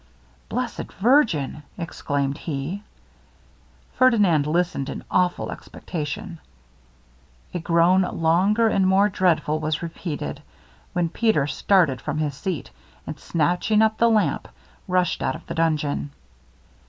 'Blessed 0.49 0.91
virgin!' 0.93 1.61
exclaimed 1.77 2.39
he: 2.39 2.81
Ferdinand 3.93 4.47
listened 4.47 4.89
in 4.89 5.03
awful 5.11 5.51
expectation. 5.51 6.39
A 7.53 7.59
groan 7.59 8.01
longer 8.01 8.67
and 8.67 8.87
more 8.87 9.09
dreadful 9.09 9.59
was 9.59 9.83
repeated, 9.83 10.41
when 10.93 11.07
Peter 11.09 11.45
started 11.45 12.01
from 12.01 12.17
his 12.17 12.33
seat, 12.33 12.71
and 13.05 13.19
snatching 13.19 13.83
up 13.83 13.99
the 13.99 14.09
lamp, 14.09 14.47
rushed 14.87 15.21
out 15.21 15.35
of 15.35 15.45
the 15.45 15.53
dungeon. 15.53 16.09